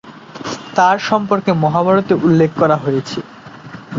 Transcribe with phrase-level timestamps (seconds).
[0.75, 3.19] তার সর্ম্পকে মহাভারতে উল্লেখ করা হয়েছে।